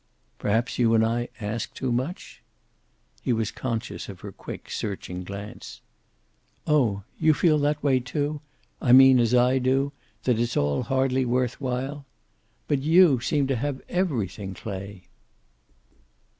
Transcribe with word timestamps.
"Perhaps 0.39 0.79
you 0.79 0.95
and 0.95 1.05
I 1.05 1.29
ask 1.39 1.75
too 1.75 1.91
much?" 1.91 2.41
He 3.21 3.31
was 3.31 3.51
conscious 3.51 4.09
of 4.09 4.21
her 4.21 4.31
quick, 4.31 4.71
searching 4.71 5.23
glance. 5.23 5.81
"Oh! 6.65 7.03
You 7.19 7.35
feel 7.35 7.59
that 7.59 7.83
way, 7.83 7.99
too? 7.99 8.41
I 8.81 8.93
mean 8.93 9.19
as 9.19 9.35
I 9.35 9.59
do, 9.59 9.93
that 10.23 10.39
it's 10.39 10.57
all 10.57 10.81
hardly 10.81 11.23
worth 11.23 11.61
while? 11.61 12.07
But 12.67 12.79
you 12.81 13.19
seem 13.19 13.45
to 13.45 13.55
have 13.57 13.79
everything, 13.89 14.55
Clay." 14.55 15.03